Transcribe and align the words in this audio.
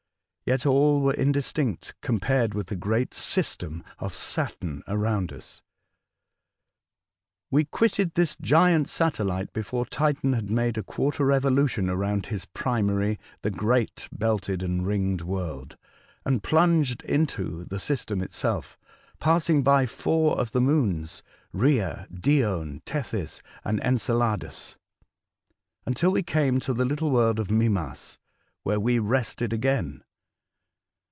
Yet 0.43 0.65
all 0.65 0.99
were 0.99 1.13
indistinct 1.13 1.93
compared 2.01 2.53
with 2.53 2.67
the 2.67 2.75
great 2.75 3.13
system 3.13 3.85
of 3.99 4.13
Saturn 4.13 4.83
around 4.85 5.31
us. 5.31 5.61
We 7.49 7.63
quitted 7.63 8.15
this 8.15 8.35
giant 8.35 8.89
satellite 8.89 9.53
before 9.53 9.85
Titan 9.85 10.33
had 10.33 10.49
made 10.51 10.77
a 10.77 10.83
quarter 10.83 11.23
revolution 11.25 11.89
around 11.89 12.25
his 12.25 12.43
primary— 12.47 13.17
the 13.43 13.49
great 13.49 14.09
belted 14.11 14.61
and 14.61 14.85
ringed 14.85 15.21
world,— 15.21 15.77
and 16.25 16.43
plunged 16.43 17.01
into 17.03 17.63
the 17.63 17.79
system 17.79 18.21
itself, 18.21 18.77
passing 19.21 19.63
by 19.63 19.85
four 19.85 20.37
of 20.37 20.51
the 20.51 20.59
moons,— 20.59 21.23
Rhea, 21.53 22.07
Dione, 22.13 22.81
Tethys, 22.85 23.41
and 23.63 23.79
Enceladus,— 23.79 24.75
until 25.85 26.11
we 26.11 26.23
came 26.23 26.59
to 26.59 26.73
the 26.73 26.83
little 26.83 27.11
world 27.11 27.39
of 27.39 27.49
Mimas, 27.51 28.19
where 28.63 28.81
we 28.81 28.99
rested 28.99 29.53
again. 29.53 30.03